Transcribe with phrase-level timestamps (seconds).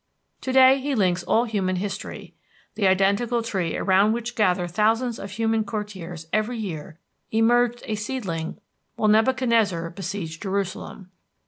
[0.41, 2.33] To day he links all human history.
[2.73, 6.97] The identical tree around which gather thousands of human courtiers every year
[7.31, 8.59] emerged, a seedling,
[8.95, 11.11] while Nebuchadnezzar besieged Jerusalem.